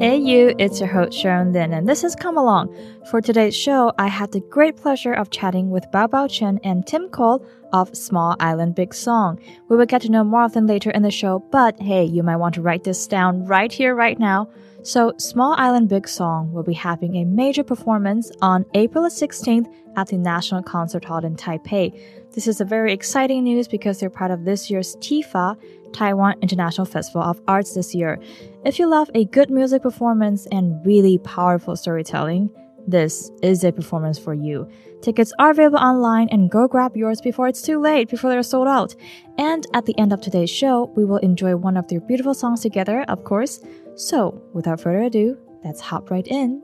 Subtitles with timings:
[0.00, 2.74] Hey you, it's your host Sharon Lin, and this is Come Along.
[3.10, 6.86] For today's show, I had the great pleasure of chatting with Bao Bao Chen and
[6.86, 9.38] Tim Cole of Small Island Big Song.
[9.68, 12.22] We will get to know more of them later in the show, but hey, you
[12.22, 14.48] might want to write this down right here, right now.
[14.82, 20.06] So, Small Island Big Song will be having a major performance on April 16th at
[20.06, 22.00] the National Concert Hall in Taipei.
[22.32, 25.58] This is a very exciting news because they're part of this year's TIFA,
[25.92, 28.18] Taiwan International Festival of Arts this year.
[28.64, 32.50] If you love a good music performance and really powerful storytelling,
[32.86, 34.68] this is a performance for you.
[35.02, 38.68] Tickets are available online and go grab yours before it's too late, before they're sold
[38.68, 38.94] out.
[39.38, 42.60] And at the end of today's show, we will enjoy one of their beautiful songs
[42.60, 43.60] together, of course.
[43.96, 46.62] So, without further ado, let's hop right in.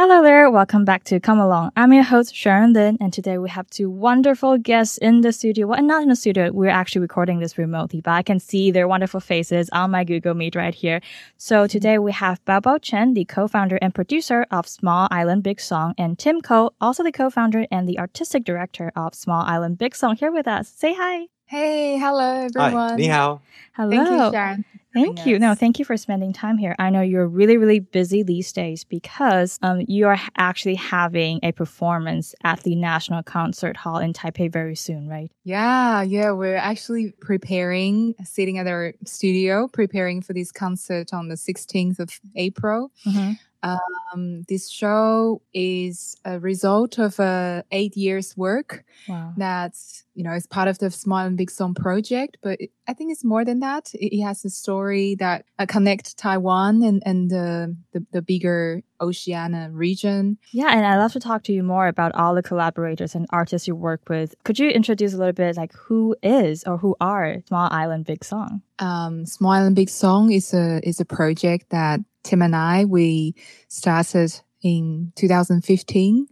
[0.00, 1.72] Hello there, welcome back to Come Along.
[1.74, 5.66] I'm your host Sharon Lin, and today we have two wonderful guests in the studio.
[5.66, 8.86] Well, not in the studio, we're actually recording this remotely, but I can see their
[8.86, 11.00] wonderful faces on my Google Meet right here.
[11.36, 11.66] So mm-hmm.
[11.66, 15.94] today we have Bao Bao Chen, the co-founder and producer of Small Island Big Song,
[15.98, 20.14] and Tim Cole, also the co-founder and the artistic director of Small Island Big Song,
[20.14, 20.68] here with us.
[20.68, 21.26] Say hi.
[21.46, 22.90] Hey, hello everyone.
[22.90, 23.40] Hi, 你好.
[23.72, 23.90] Hello.
[23.90, 24.64] Thank you, Sharon.
[25.04, 25.38] Thank you.
[25.38, 26.74] No, thank you for spending time here.
[26.78, 31.52] I know you're really, really busy these days because um, you are actually having a
[31.52, 35.30] performance at the National Concert Hall in Taipei very soon, right?
[35.44, 41.36] Yeah, yeah, we're actually preparing, sitting at our studio, preparing for this concert on the
[41.36, 42.90] 16th of April.
[43.06, 43.32] Mm-hmm.
[43.62, 48.84] Um, this show is a result of uh, eight years work.
[49.08, 49.32] Wow.
[49.36, 52.94] That's you know it's part of the Small Island Big Song project, but it, I
[52.94, 53.92] think it's more than that.
[53.94, 58.82] It, it has a story that uh, connects Taiwan and and the, the the bigger
[59.00, 60.38] Oceania region.
[60.52, 63.66] Yeah, and I'd love to talk to you more about all the collaborators and artists
[63.66, 64.34] you work with.
[64.44, 68.24] Could you introduce a little bit like who is or who are Small Island Big
[68.24, 68.62] Song?
[68.78, 73.34] Um, Small Island Big Song is a is a project that Tim and I we
[73.68, 76.26] started in 2015,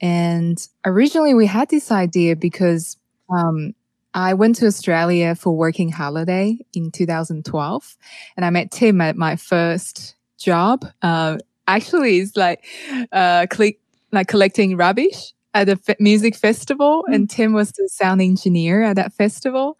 [0.00, 2.96] and originally we had this idea because
[3.30, 3.74] um,
[4.14, 7.96] I went to Australia for working holiday in 2012,
[8.36, 10.86] and I met Tim at my first job.
[11.02, 12.64] Uh, actually, it's like
[13.12, 13.78] uh, click
[14.12, 17.14] like collecting rubbish at a f- music festival, Mm.
[17.14, 19.78] and Tim was the sound engineer at that festival.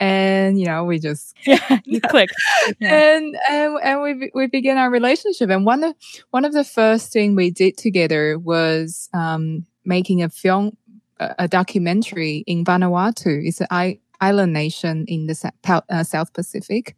[0.00, 2.34] And you know, we just Yeah, you clicked.
[2.80, 2.94] Yeah.
[3.16, 5.50] and and and we we began our relationship.
[5.50, 5.94] And one of
[6.30, 10.76] one of the first thing we did together was um, making a film,
[11.20, 13.40] a a documentary in Vanuatu.
[13.46, 16.94] It's an I- island nation in the Pal- uh, South Pacific.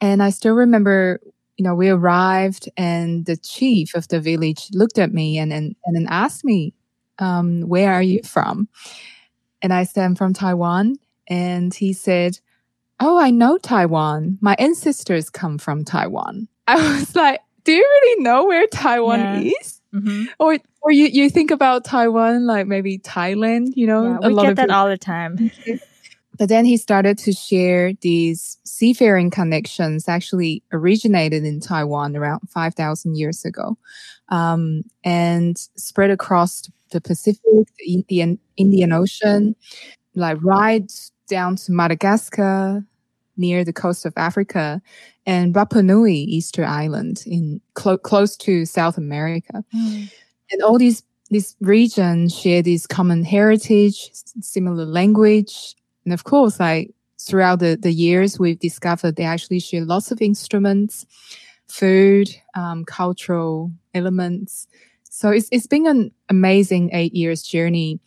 [0.00, 1.20] And I still remember,
[1.56, 5.74] you know, we arrived and the chief of the village looked at me and and,
[5.84, 6.72] and then asked me,
[7.18, 8.68] um, "Where are you from?"
[9.62, 10.96] And I said, "I'm from Taiwan."
[11.28, 12.38] And he said,
[13.00, 14.38] Oh, I know Taiwan.
[14.40, 16.48] My ancestors come from Taiwan.
[16.66, 19.52] I was like, Do you really know where Taiwan Yeah.
[19.60, 19.80] is?
[19.92, 24.04] hmm Or or you, you think about Taiwan like maybe Thailand, you know?
[24.04, 25.50] Yeah, we get that all the time.
[26.38, 33.16] But then he started to share these seafaring connections actually originated in Taiwan around 5,000
[33.16, 33.78] years ago
[34.28, 37.40] um, and spread across the Pacific,
[37.78, 39.54] the Indian, Indian Ocean,
[40.14, 40.90] like right
[41.28, 42.84] down to Madagascar,
[43.36, 44.80] near the coast of Africa,
[45.26, 50.10] and Rapa Nui, Easter Island, in clo- close to South America Mm.
[50.52, 56.94] and all these these regions share this common heritage, similar language, and of course, like
[57.18, 61.04] throughout the, the years, we've discovered they actually share lots of instruments,
[61.66, 64.68] food, um, cultural elements.
[65.16, 68.00] So it's it's been an amazing eight years journey,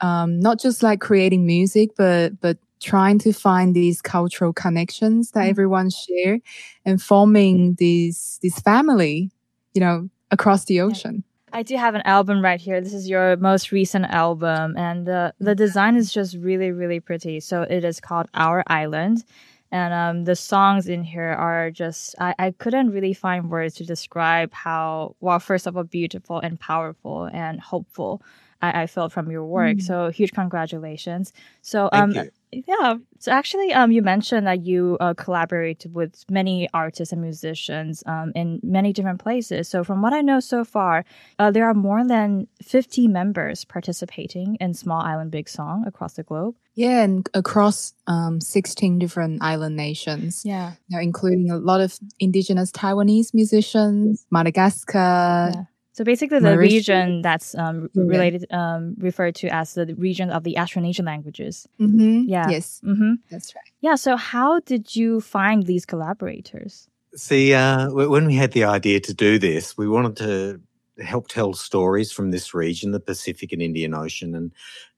[0.00, 5.46] um, not just like creating music, but but trying to find these cultural connections that
[5.46, 5.50] Mm.
[5.50, 6.38] everyone share,
[6.84, 9.32] and forming this this family,
[9.74, 11.24] you know, across the ocean.
[11.52, 12.80] I do have an album right here.
[12.80, 17.40] This is your most recent album, and the the design is just really really pretty.
[17.40, 19.24] So it is called Our Island,
[19.72, 23.84] and um, the songs in here are just I, I couldn't really find words to
[23.86, 28.22] describe how well first of all beautiful and powerful and hopeful
[28.62, 29.78] I, I felt from your work.
[29.78, 29.82] Mm.
[29.82, 31.32] So huge congratulations.
[31.62, 32.30] So Thank um you.
[32.52, 32.94] Yeah.
[33.18, 38.32] So actually, um, you mentioned that you uh, collaborate with many artists and musicians um,
[38.34, 39.68] in many different places.
[39.68, 41.04] So from what I know so far,
[41.38, 46.22] uh, there are more than 50 members participating in Small Island Big Song across the
[46.22, 46.54] globe.
[46.74, 50.72] Yeah, and across um, 16 different island nations, Yeah.
[50.88, 55.52] you know, including a lot of indigenous Taiwanese musicians, Madagascar.
[55.54, 55.64] Yeah.
[55.92, 56.88] So basically, the Mauritius.
[56.88, 58.02] region that's um, Yeah.
[58.04, 61.68] related, um, referred to as the region of the Austronesian languages.
[61.78, 62.24] Mhm.
[62.26, 62.48] Yeah.
[62.50, 63.64] Yes, hmm that's right.
[63.82, 63.96] Yeah.
[63.96, 66.88] So how did you find these collaborators?
[67.14, 70.60] See, uh, when we had the idea to do this, we wanted to
[71.04, 74.50] help tell stories from this region, the Pacific and Indian Ocean, and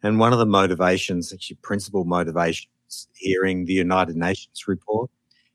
[0.02, 2.68] and one of the motivations, actually, principal motivations,
[3.16, 5.10] hearing the United Nations report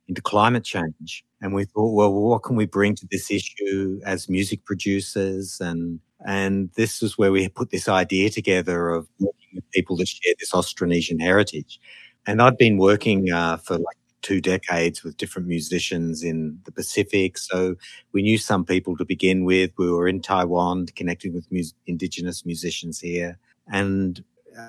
[0.10, 4.28] into climate change, and we thought, well, what can we bring to this issue as
[4.28, 9.72] music producers and and this is where we put this idea together of working with
[9.72, 11.80] people that share this Austronesian heritage.
[12.28, 17.38] And I'd been working uh, for like two decades with different musicians in the Pacific.
[17.38, 17.76] So
[18.12, 19.72] we knew some people to begin with.
[19.78, 21.48] We were in Taiwan, connecting with
[21.88, 23.38] indigenous musicians here.
[23.72, 24.22] And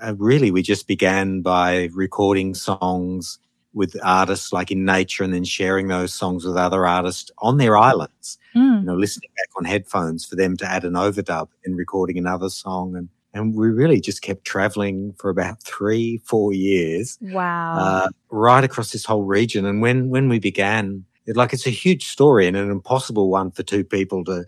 [0.02, 3.40] uh, really, we just began by recording songs
[3.72, 7.76] with artists like in nature and then sharing those songs with other artists on their
[7.76, 8.38] islands.
[8.54, 8.80] Mm.
[8.80, 12.48] You know, listening back on headphones for them to add an overdub and recording another
[12.48, 12.96] song.
[12.96, 17.18] And, and we really just kept traveling for about three, four years.
[17.20, 17.76] Wow.
[17.78, 19.64] Uh, right across this whole region.
[19.64, 23.52] And when, when we began, it, like it's a huge story and an impossible one
[23.52, 24.44] for two people to,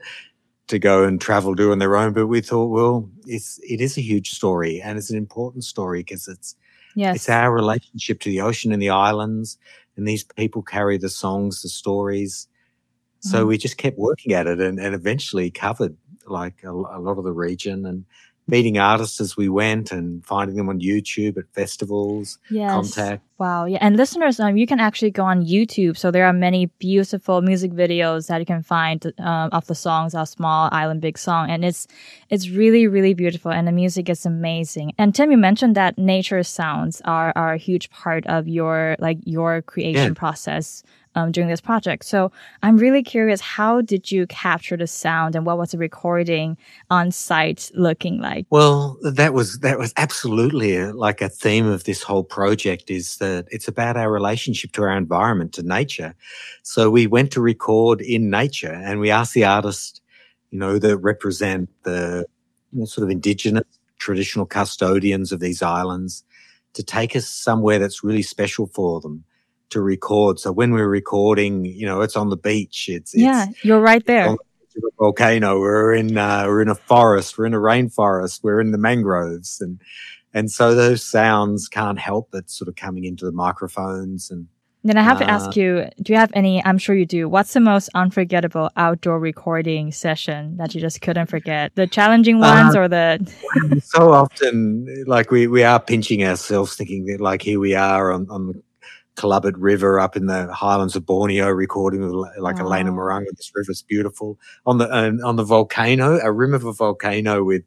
[0.66, 2.12] to go and travel do on their own.
[2.12, 6.00] But we thought, well, it's, it is a huge story and it's an important story
[6.00, 6.56] because it's,
[6.94, 7.16] Yes.
[7.16, 9.58] It's our relationship to the ocean and the islands.
[9.96, 12.48] And these people carry the songs, the stories.
[13.20, 13.48] So mm.
[13.48, 15.96] we just kept working at it and, and eventually covered
[16.26, 17.86] like a, a lot of the region.
[17.86, 18.04] And
[18.46, 22.38] meeting artists as we went and finding them on YouTube at festivals.
[22.50, 22.70] Yes.
[22.70, 23.22] Contact.
[23.38, 23.64] Wow.
[23.64, 23.78] Yeah.
[23.80, 25.96] And listeners, um, you can actually go on YouTube.
[25.96, 30.14] So there are many beautiful music videos that you can find um, of the songs
[30.14, 31.88] of Small Island Big Song, and it's
[32.30, 34.92] it's really really beautiful, and the music is amazing.
[34.96, 39.18] And Tim, you mentioned that nature sounds are are a huge part of your like
[39.24, 40.18] your creation yeah.
[40.18, 42.04] process um, during this project.
[42.04, 42.32] So
[42.62, 46.56] I'm really curious, how did you capture the sound and what was the recording
[46.90, 48.46] on site looking like?
[48.50, 53.16] Well, that was that was absolutely a, like a theme of this whole project is
[53.18, 56.14] that it's about our relationship to our environment, to nature.
[56.62, 60.00] So we went to record in nature and we asked the artist,
[60.50, 62.26] you know, that represent the
[62.72, 63.64] you know, sort of indigenous
[63.98, 66.24] traditional custodians of these islands
[66.72, 69.24] to take us somewhere that's really special for them
[69.72, 70.38] to record.
[70.38, 72.88] So when we're recording, you know, it's on the beach.
[72.88, 74.36] It's, it's yeah, you're right there.
[74.74, 75.60] The volcano.
[75.60, 77.36] We're in uh, we're in a forest.
[77.36, 78.42] We're in a rainforest.
[78.42, 79.78] We're in the mangroves, and
[80.32, 84.48] and so those sounds can't help but sort of coming into the microphones and.
[84.84, 87.06] Then I have uh, to ask uh, you, do you have any, I'm sure you
[87.06, 91.72] do, what's the most unforgettable outdoor recording session that you just couldn't forget?
[91.76, 93.32] The challenging uh, ones uh, or the.
[93.84, 98.28] so often, like we, we are pinching ourselves thinking that like here we are on,
[98.28, 98.60] on
[99.16, 102.64] the River up in the highlands of Borneo, recording with like wow.
[102.64, 103.24] Alena Murang.
[103.36, 107.62] This river's beautiful on the uh, on the volcano, a rim of a volcano with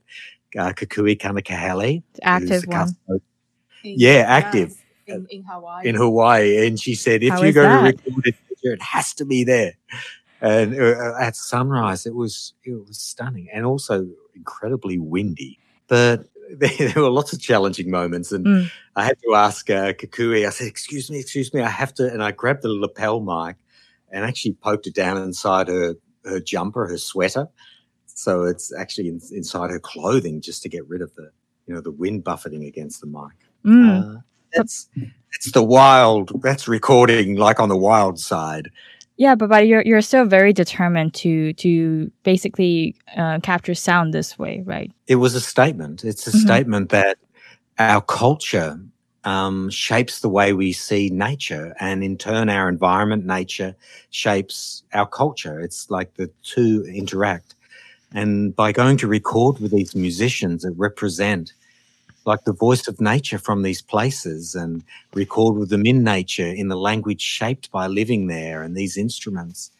[0.58, 2.96] uh, Kekuhi Kanahele, active one.
[3.84, 4.76] Yeah, active
[5.08, 5.88] in, in, Hawaii.
[5.88, 7.80] In Hawaii, and she said, if How you go that?
[7.82, 9.74] to record it, it has to be there.
[10.42, 15.60] And uh, at sunrise, it was it was stunning and also incredibly windy.
[15.88, 16.28] But
[16.58, 18.72] there, were lots of challenging moments, and mm.
[18.96, 20.46] I had to ask uh, Kekuhi.
[20.46, 23.58] I said, "Excuse me, excuse me, I have to." And I grabbed the lapel mic
[24.12, 25.96] and actually poked it down inside her
[26.26, 27.48] her jumper, her sweater,
[28.06, 31.32] so it's actually in, inside her clothing, just to get rid of the
[31.68, 33.38] you know the wind buffeting against the mic.
[33.66, 34.18] Mm.
[34.18, 34.22] Uh,
[34.54, 34.90] that's
[35.34, 36.42] it's the wild.
[36.42, 38.70] That's recording like on the wild side.
[39.18, 44.38] Yeah, but, but you're you're still very determined to to basically uh, capture sound this
[44.38, 44.92] way, right?
[45.08, 46.04] It was a statement.
[46.04, 46.40] It's a mm-hmm.
[46.40, 47.18] statement that
[47.80, 48.80] our culture
[49.24, 53.76] um, shapes the way we see nature, and in turn, our environment, nature,
[54.10, 55.60] shapes our culture.
[55.62, 57.56] It's like the two interact.
[58.14, 61.54] And by going to record with these musicians that represent
[62.26, 66.68] like the voice of nature from these places and record with them in nature in
[66.68, 69.72] the language shaped by living there and these instruments.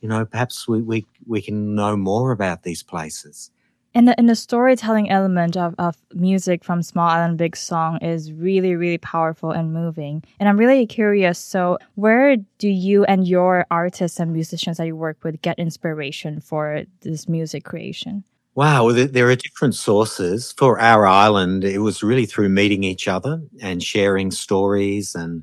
[0.00, 3.50] You know, perhaps we, we, we can know more about these places.
[3.94, 8.30] And the, and the storytelling element of, of music from Small Island Big Song is
[8.30, 10.22] really, really powerful and moving.
[10.38, 14.94] And I'm really curious so, where do you and your artists and musicians that you
[14.94, 18.22] work with get inspiration for this music creation?
[18.56, 20.54] Wow, there are different sources.
[20.56, 25.42] For our island, it was really through meeting each other and sharing stories and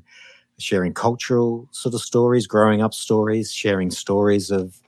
[0.58, 4.80] sharing cultural sort of stories, growing up stories, sharing stories of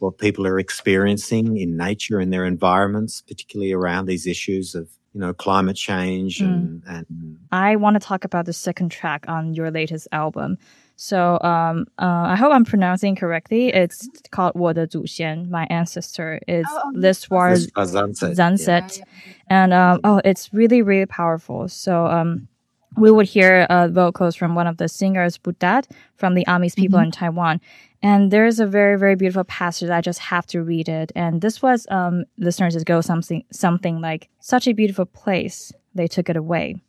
[0.00, 5.20] what people are experiencing in nature and their environments, particularly around these issues of you
[5.20, 6.46] know climate change mm.
[6.46, 10.58] and, and I want to talk about the second track on your latest album.
[10.96, 13.68] So um, uh, I hope I'm pronouncing correctly.
[13.72, 16.40] It's called 我的祖先, my ancestor.
[16.46, 16.92] It's oh,
[17.30, 19.04] was sunset, sunset, Yeah.
[19.48, 21.68] And um, oh, it's really, really powerful.
[21.68, 22.48] So um,
[22.96, 26.98] we would hear uh, vocals from one of the singers, Putad, from the Amis people
[26.98, 27.06] mm-hmm.
[27.06, 27.60] in Taiwan.
[28.02, 29.88] And there's a very, very beautiful passage.
[29.90, 31.12] I just have to read it.
[31.14, 35.72] And this was, um, listeners, it goes something, something like, such a beautiful place.
[35.94, 36.82] They took it away.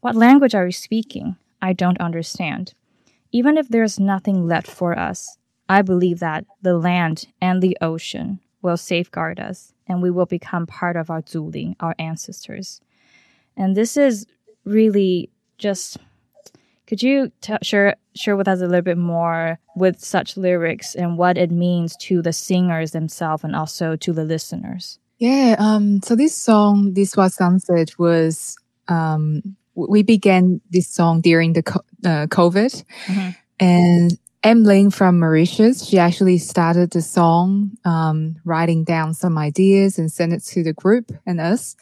[0.00, 1.36] What language are you speaking?
[1.62, 2.74] I don't understand.
[3.32, 5.36] Even if there's nothing left for us,
[5.68, 10.66] I believe that the land and the ocean will safeguard us and we will become
[10.66, 12.80] part of our Zuling, our ancestors.
[13.56, 14.26] And this is
[14.64, 15.98] really just
[16.86, 21.16] could you t- share share with us a little bit more with such lyrics and
[21.16, 24.98] what it means to the singers themselves and also to the listeners?
[25.18, 25.54] Yeah.
[25.58, 26.02] Um.
[26.02, 28.56] So this song, "This Was Sunset," was
[28.88, 29.56] um.
[29.74, 31.62] We began this song during the
[32.04, 33.30] uh, COVID, mm-hmm.
[33.58, 40.10] and Emlyn from Mauritius, she actually started the song, um, writing down some ideas and
[40.10, 41.76] sent it to the group and us.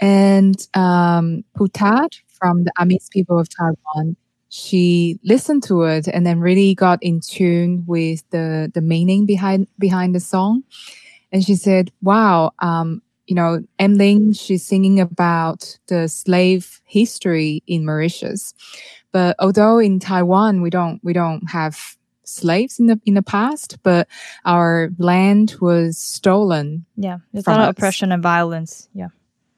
[0.00, 4.16] And um, Putad from the Amis people of Taiwan,
[4.48, 9.68] she listened to it and then really got in tune with the the meaning behind
[9.78, 10.64] behind the song.
[11.32, 17.84] And she said, "Wow, um, you know, Emlyn, she's singing about the slave history in
[17.84, 18.54] Mauritius,
[19.12, 23.78] but although in Taiwan we don't we don't have slaves in the in the past,
[23.82, 24.08] but
[24.44, 26.84] our land was stolen.
[26.96, 28.88] Yeah, lot of oppression and violence.
[28.94, 29.08] Yeah."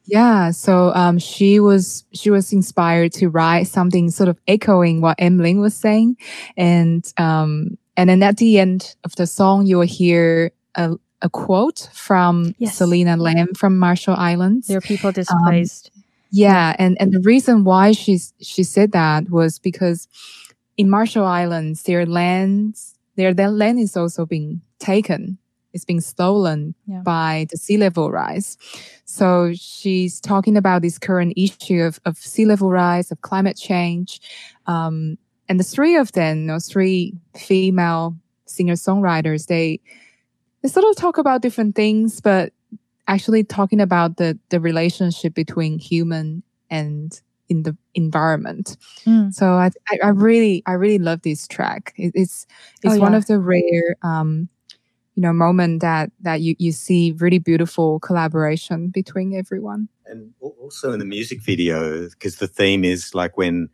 [0.04, 5.18] Yeah, so um, she was she was inspired to write something sort of echoing what
[5.18, 6.16] Emlyn was saying,
[6.56, 11.28] and um, and then at the end of the song, you will hear a, a
[11.28, 12.76] quote from yes.
[12.76, 14.66] Selina Leem from Marshall Islands.
[14.66, 15.90] There are people displaced.
[15.94, 20.08] Um, yeah, and and the reason why she's she said that was because
[20.76, 25.38] in Marshall Islands, their lands their, their land is also being taken
[25.72, 27.00] It's being stolen yeah.
[27.00, 28.56] by the sea level rise.
[29.04, 34.20] So she's talking about this current issue of, of sea level rise, of climate change.
[34.66, 39.80] Um, and the three of them, you know, three female singer songwriters, they,
[40.62, 42.53] they sort of talk about different things, but
[43.07, 48.77] actually talking about the, the relationship between human and in the environment.
[49.07, 49.33] Mm.
[49.33, 49.71] So I,
[50.03, 51.95] I, really, I really love this track.
[51.97, 52.47] It, it's,
[52.83, 53.00] it's oh, yeah.
[53.00, 54.50] one of the rare, um,
[55.19, 60.93] you know moment that that you you see really beautiful collaboration between everyone and also
[60.93, 63.69] in the music video because the theme is like when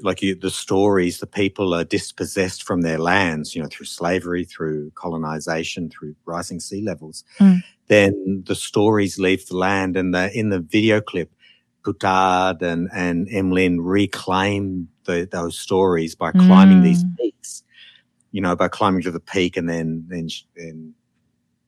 [0.00, 4.44] like you, the stories the people are dispossessed from their lands you know through slavery
[4.44, 7.60] through colonization through rising sea levels mm.
[7.88, 11.32] then the stories leave the land and the, in the video clip
[11.82, 16.82] Putad and, and Emlyn reclaim the, those stories by climbing mm.
[16.82, 17.62] these peaks
[18.36, 20.94] you know, by climbing to the peak and then then then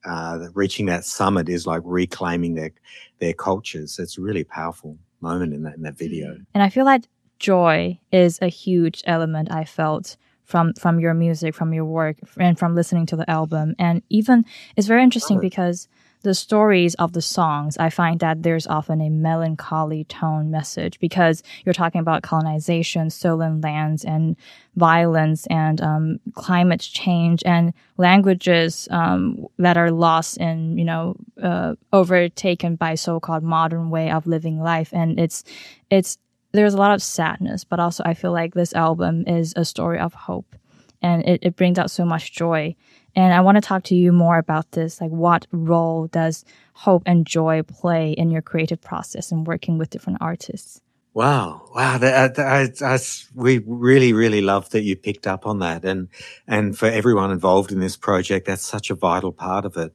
[0.05, 2.69] uh, reaching that summit is like reclaiming their
[3.17, 3.97] their cultures.
[3.97, 6.37] It's a really powerful moment in that in that video.
[6.53, 7.05] And I feel like
[7.39, 12.57] joy is a huge element I felt from from your music, from your work, and
[12.57, 13.75] from listening to the album.
[13.77, 15.87] And even it's very interesting because
[16.21, 21.43] the stories of the songs, I find that there's often a melancholy tone message because
[21.63, 24.35] you're talking about colonization, stolen lands, and
[24.75, 31.75] violence, and um, climate change, and languages um, that are lost and you know uh,
[31.93, 35.43] overtaken by so-called modern way of living life, and it's
[35.89, 36.17] it's
[36.51, 39.99] there's a lot of sadness, but also I feel like this album is a story
[39.99, 40.55] of hope,
[41.01, 42.75] and it, it brings out so much joy
[43.15, 45.01] and I want to talk to you more about this.
[45.01, 49.89] Like, what role does hope and joy play in your creative process and working with
[49.89, 50.81] different artists?
[51.13, 51.97] Wow, wow!
[51.97, 56.07] That, uh, that, that's, we really, really love that you picked up on that, and
[56.47, 59.91] and for everyone involved in this project, that's such a vital part of it.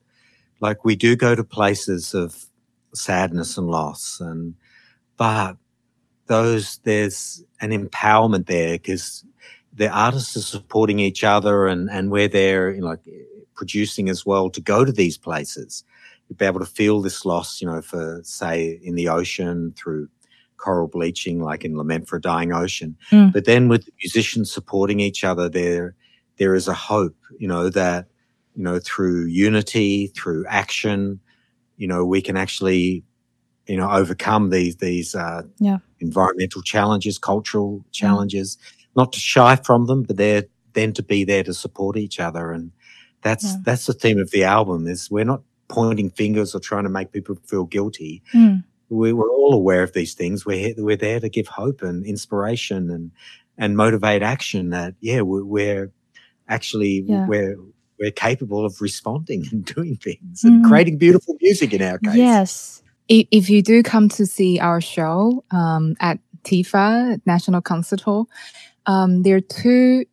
[0.60, 2.46] Like we do go to places of
[2.94, 4.56] sadness and loss, and
[5.16, 5.56] but
[6.26, 9.24] those there's an empowerment there because
[9.72, 13.00] the artists are supporting each other and, and we're there, you know, like
[13.54, 15.84] producing as well to go to these places.
[16.28, 20.08] You'd be able to feel this loss, you know, for say in the ocean through
[20.56, 22.96] coral bleaching, like in Lament for a Dying Ocean.
[23.10, 23.32] Mm.
[23.32, 25.94] But then with the musicians supporting each other, there
[26.36, 28.06] there is a hope, you know, that,
[28.56, 31.20] you know, through unity, through action,
[31.76, 33.04] you know, we can actually,
[33.66, 35.78] you know, overcome these these uh, yeah.
[36.04, 38.56] Environmental challenges, cultural challenges.
[38.56, 42.18] Mm not to shy from them, but they're then to be there to support each
[42.18, 42.50] other.
[42.50, 42.72] And
[43.22, 43.56] that's yeah.
[43.62, 47.12] that's the theme of the album is we're not pointing fingers or trying to make
[47.12, 48.22] people feel guilty.
[48.32, 48.64] Mm.
[48.90, 50.44] We, are all aware of these things.
[50.44, 53.10] We're we're there to give hope and inspiration and
[53.56, 54.70] and motivate action.
[54.70, 55.92] That yeah, we're, we're
[56.48, 57.26] actually yeah.
[57.26, 57.56] we're
[57.98, 60.48] we're capable of responding and doing things mm.
[60.48, 60.68] and hmm.
[60.68, 62.14] creating beautiful music in our case.
[62.14, 62.82] Yes.
[63.08, 68.28] If you do come to see our show um, at TIFA, National Concert Hall.
[68.86, 70.04] Um, there are two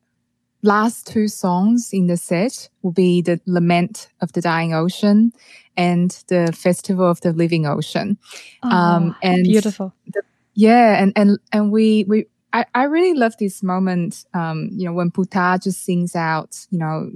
[0.64, 5.34] last two songs in the set will be the Lament of the Dying Ocean
[5.78, 8.18] and the Festival of the Living Ocean.
[8.64, 9.94] Oh, um, and beautiful.
[10.08, 14.26] The, yeah, and and and we we I, I really love this moment.
[14.34, 17.12] Um, you know, when Putad just sings out, you know,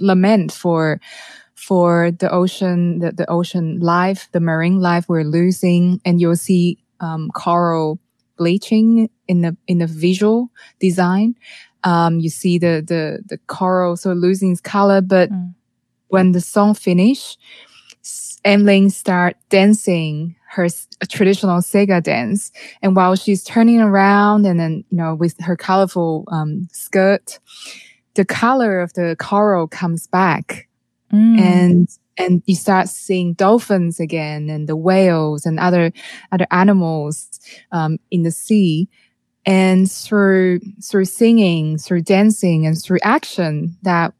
[0.00, 1.00] lament for
[1.60, 6.78] for the ocean, the, the ocean life, the marine life we're losing, and you'll see
[7.00, 8.00] um, coral
[8.36, 10.50] bleaching in the in the visual
[10.80, 11.34] design.
[11.84, 15.54] Um, you see the the the coral so losing its color, but mm.
[16.08, 17.36] when the song finish,
[18.42, 20.66] Emlyn start dancing her
[21.10, 26.24] traditional Sega dance, and while she's turning around and then you know with her colorful
[26.32, 27.38] um, skirt,
[28.14, 30.69] the color of the coral comes back,
[31.12, 31.40] mm.
[31.40, 35.92] and and you start seeing dolphins again and the whales and other
[36.32, 37.40] other animals
[37.72, 38.88] um, in the sea
[39.46, 44.12] and through through singing through dancing and through action that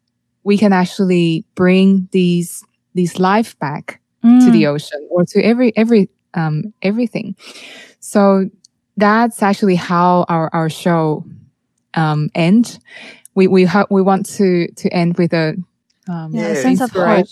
[0.45, 4.45] we can actually bring these these life back mm.
[4.45, 4.69] to the mm.
[4.69, 7.37] ocean or to every every um everything
[8.01, 8.49] so
[8.97, 11.25] that's actually how our our show
[11.95, 12.79] um end
[13.35, 15.57] we we ha- we want to to end with a
[16.11, 17.27] um, yeah, a sense of hope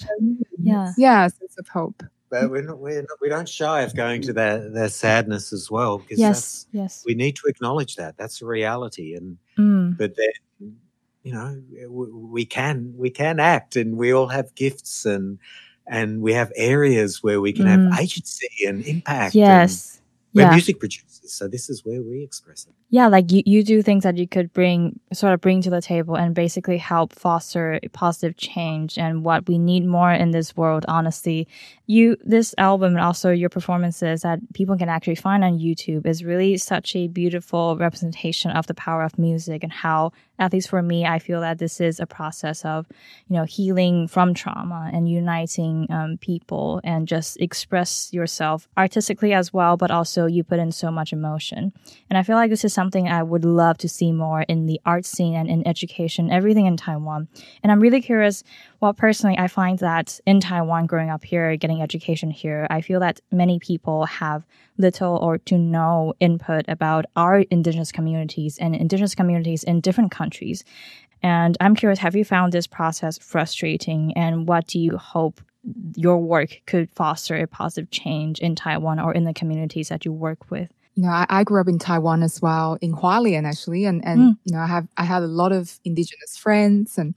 [0.63, 4.23] yeah yeah sense of hope but we're not, we're not, we don't shy of going
[4.23, 8.43] to their, their sadness as well because yes, yes, we need to acknowledge that that's
[8.43, 9.15] a reality.
[9.15, 9.97] And mm.
[9.97, 10.77] but then
[11.23, 15.39] you know we can we can act, and we all have gifts and
[15.87, 17.91] and we have areas where we can mm.
[17.91, 19.35] have agency and impact.
[19.35, 20.01] Yes,
[20.39, 20.53] we're yeah.
[20.53, 22.73] music producers, so this is where we express it.
[22.91, 25.83] Yeah, like you, you do things that you could bring, sort of bring to the
[25.83, 30.85] table and basically help foster positive change and what we need more in this world,
[30.89, 31.49] honestly.
[31.87, 36.25] You, this album and also your performances that people can actually find on YouTube is
[36.25, 40.83] really such a beautiful representation of the power of music and how at least for
[40.83, 42.87] me, I feel that this is a process of,
[43.29, 49.53] you know, healing from trauma and uniting um, people and just express yourself artistically as
[49.53, 51.73] well, but also you put in so much emotion.
[52.09, 54.81] And I feel like this is something I would love to see more in the
[54.87, 57.29] art scene and in education, everything in Taiwan.
[57.63, 58.45] And I'm really curious.
[58.81, 63.01] Well, personally, I find that in Taiwan, growing up here, getting education here, I feel
[63.01, 69.17] that many people have little or to no input about our indigenous communities and indigenous
[69.17, 70.65] communities in different countries.
[71.25, 74.13] And I'm curious, have you found this process frustrating?
[74.17, 75.41] And what do you hope
[75.97, 80.13] your work could foster a positive change in Taiwan or in the communities that you
[80.13, 80.71] work with?
[80.95, 84.21] You know, I, I grew up in Taiwan as well, in Hualien actually, and and
[84.21, 84.39] mm.
[84.45, 87.15] you know, I have I have a lot of indigenous friends, and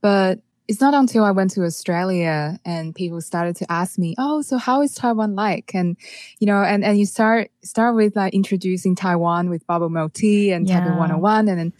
[0.00, 4.40] but it's not until I went to Australia and people started to ask me, "Oh,
[4.40, 5.96] so how is Taiwan like?" And
[6.38, 10.52] you know, and and you start start with like introducing Taiwan with bubble milk tea
[10.52, 10.80] and yeah.
[10.80, 11.72] Taipei 101, and then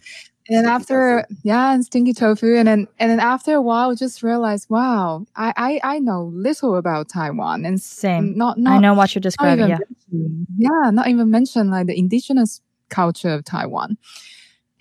[0.49, 4.23] and then after yeah, and stinky tofu, and then and then after a while, just
[4.23, 8.37] realized, wow, I I, I know little about Taiwan, and same.
[8.37, 9.69] Not, not I know what you're describing.
[9.69, 13.97] Yeah, mention, yeah, not even mention like the indigenous culture of Taiwan,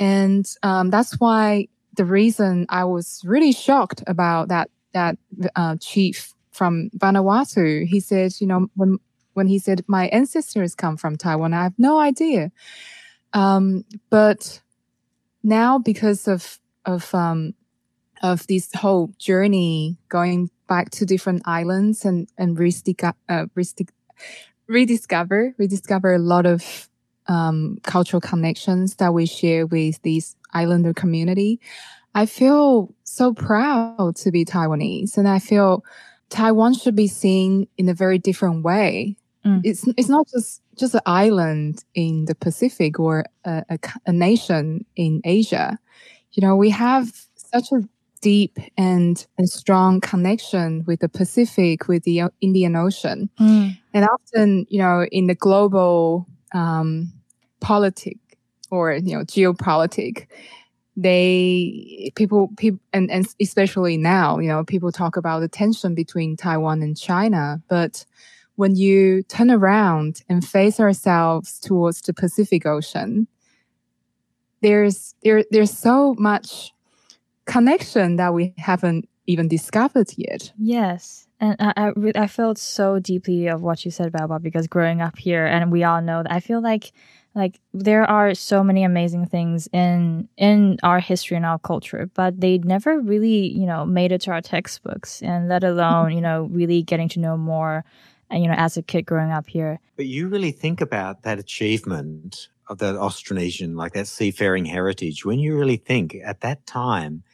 [0.00, 1.68] and um, that's why
[2.00, 5.18] the reason I was really shocked about that that
[5.54, 7.84] uh, chief from Vanuatu.
[7.86, 8.96] He said, you know, when
[9.34, 12.52] when he said my ancestors come from Taiwan, I have no idea.
[13.34, 14.62] Um, but
[15.42, 17.52] now because of of um,
[18.22, 23.44] of this whole journey going back to different islands and and rediscover uh,
[24.68, 26.88] rediscover rediscover a lot of
[27.30, 31.60] um, cultural connections that we share with this islander community.
[32.14, 35.84] I feel so proud to be Taiwanese, and I feel
[36.28, 39.16] Taiwan should be seen in a very different way.
[39.46, 39.60] Mm.
[39.64, 44.84] It's it's not just just an island in the Pacific or a, a, a nation
[44.96, 45.78] in Asia.
[46.32, 47.88] You know, we have such a
[48.20, 53.30] deep and, and strong connection with the Pacific, with the Indian Ocean.
[53.38, 53.78] Mm.
[53.94, 57.12] And often, you know, in the global um,
[57.60, 58.18] politic
[58.70, 60.26] or, you know, geopolitic,
[60.96, 66.36] they people people and, and especially now you know people talk about the tension between
[66.36, 68.04] taiwan and china but
[68.56, 73.28] when you turn around and face ourselves towards the pacific ocean
[74.62, 76.72] there's there there's so much
[77.46, 80.52] connection that we haven't even discovered yet.
[80.58, 81.26] Yes.
[81.40, 85.18] And I, I, I felt so deeply of what you said, Bao, because growing up
[85.18, 86.92] here, and we all know that I feel like
[87.34, 92.40] like there are so many amazing things in in our history and our culture but
[92.40, 96.48] they never really you know made it to our textbooks and let alone you know
[96.50, 97.84] really getting to know more
[98.30, 99.80] and you know, as a kid growing up here.
[99.96, 105.40] But you really think about that achievement of that Austronesian, like that seafaring heritage, when
[105.40, 107.24] you really think at that time,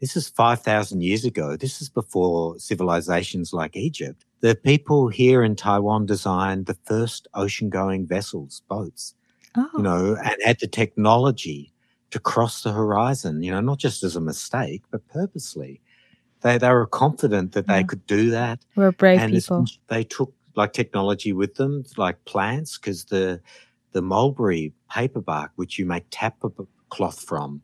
[0.00, 1.56] this is 5,000 years ago.
[1.56, 4.24] This is before civilizations like Egypt.
[4.40, 9.14] The people here in Taiwan designed the first ocean going vessels, boats,
[9.56, 11.72] Oh, you know, and had the technology
[12.10, 15.80] to cross the horizon, you know, not just as a mistake, but purposely.
[16.42, 17.86] They, they were confident that they Yeah.
[17.86, 19.66] could do that we're brave and people.
[19.88, 23.40] they took like technology with them, like plants, because the
[23.92, 26.50] the mulberry paper bark, which you make tapa
[26.90, 27.62] cloth from,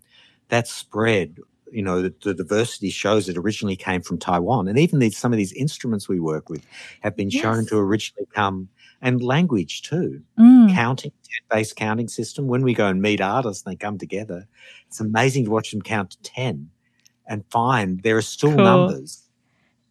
[0.48, 1.36] that spread.
[1.70, 5.32] You know, the, the diversity shows it originally came from Taiwan, and even these some
[5.32, 6.62] of these instruments we work with
[7.00, 8.68] have been shown to originally come,
[9.02, 10.72] and language too, Mm.
[10.74, 11.12] counting
[11.50, 12.46] based counting system.
[12.46, 14.46] When we go and meet artists, and they come together.
[14.86, 16.70] It's amazing to watch them count to ten,
[17.26, 18.64] and find there are still Cool.
[18.64, 19.28] numbers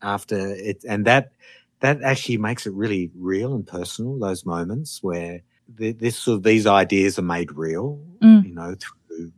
[0.01, 1.33] after it, and that
[1.81, 4.17] that actually makes it really real and personal.
[4.19, 8.45] Those moments where the, this sort of these ideas are made real, Mm.
[8.47, 9.31] you know, through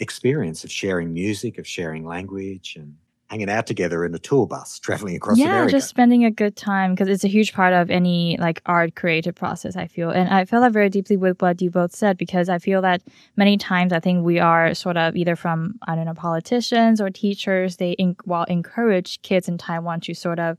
[0.00, 2.94] experience of sharing music, of sharing language, and
[3.28, 5.72] hanging out together in a tour bus, traveling across yeah, America.
[5.72, 9.34] just spending a good time because it's a huge part of any like art creative
[9.34, 9.76] process.
[9.76, 12.58] I feel, and I feel that very deeply with what you both said because I
[12.58, 13.02] feel that
[13.36, 17.10] many times I think we are sort of either from I don't know politicians or
[17.10, 20.58] teachers they in, well encourage kids in Taiwan to sort of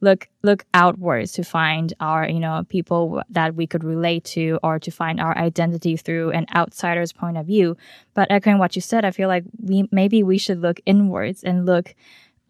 [0.00, 4.78] look look outwards to find our you know people that we could relate to or
[4.78, 7.76] to find our identity through an outsider's point of view.
[8.14, 11.66] But echoing what you said i feel like we maybe we should look inwards and
[11.66, 11.94] look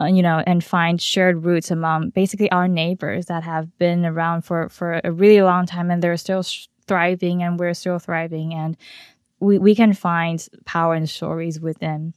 [0.00, 4.42] uh, you know and find shared roots among basically our neighbors that have been around
[4.42, 6.44] for for a really long time and they're still
[6.86, 8.76] thriving and we're still thriving and
[9.40, 12.12] we, we can find power in stories with them